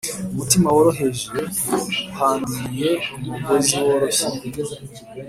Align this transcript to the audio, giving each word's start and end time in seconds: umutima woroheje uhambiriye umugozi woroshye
umutima 0.31 0.67
woroheje 0.75 1.25
uhambiriye 2.11 2.89
umugozi 3.17 3.73
woroshye 3.85 4.27